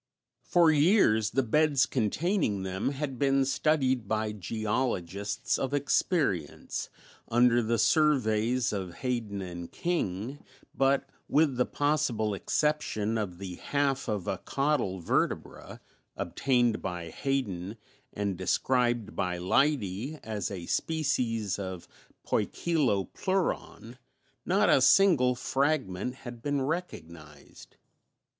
For 0.41 0.71
years 0.71 1.29
the 1.29 1.43
beds 1.43 1.85
containing 1.85 2.63
them 2.63 2.89
had 2.89 3.19
been 3.19 3.45
studied 3.45 4.07
by 4.07 4.31
geologists 4.31 5.59
of 5.59 5.75
experience, 5.75 6.89
under 7.27 7.61
the 7.61 7.77
surveys 7.77 8.73
of 8.73 8.95
Hayden 8.95 9.43
and 9.43 9.71
King, 9.71 10.43
but, 10.73 11.07
with 11.27 11.55
the 11.55 11.67
possible 11.67 12.33
exception 12.33 13.15
of 13.15 13.37
the 13.37 13.57
half 13.57 14.07
of 14.07 14.27
a 14.27 14.39
caudal 14.39 15.01
vertebra, 15.01 15.81
obtained 16.17 16.81
by 16.81 17.11
Hayden 17.11 17.77
and 18.11 18.35
described 18.35 19.15
by 19.15 19.37
Leidy 19.37 20.17
as 20.23 20.49
a 20.49 20.65
species 20.65 21.59
of 21.59 21.87
Poikilopleuron, 22.27 23.99
not 24.47 24.67
a 24.67 24.81
single 24.81 25.35
fragment 25.35 26.15
had 26.15 26.41
been 26.41 26.63
recognized. 26.63 27.75